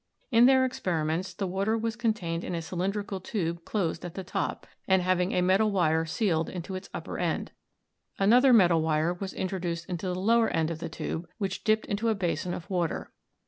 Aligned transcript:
In 0.31 0.47
their 0.47 0.65
experiments 0.65 1.31
the 1.31 1.45
water 1.45 1.77
was 1.77 1.95
contained 1.95 2.43
in 2.43 2.55
a 2.55 2.61
cylin 2.63 2.91
drical 2.91 3.23
tube 3.23 3.63
closed 3.65 4.03
at 4.03 4.15
the 4.15 4.23
top, 4.23 4.65
and 4.87 5.03
having 5.03 5.31
a 5.31 5.43
metal 5.43 5.69
wire 5.69 6.05
248 6.05 6.09
ELECTRO 6.11 6.37
CHEMISTRY 6.55 6.57
249 6.57 6.57
sealed 6.57 6.57
into 6.71 6.75
its 6.75 6.89
upper 6.95 7.17
end. 7.19 7.51
Another 8.17 8.51
metal 8.51 8.81
wire 8.81 9.13
was 9.13 9.35
intro 9.35 9.59
duced 9.59 9.85
into 9.87 10.07
the 10.07 10.15
lower 10.19 10.49
end 10.49 10.71
of 10.71 10.79
the 10.79 10.89
tube, 10.89 11.29
which 11.37 11.63
dipped 11.63 11.85
into 11.85 12.09
a 12.09 12.15
basin 12.15 12.55
of 12.55 12.67
water. 12.67 13.11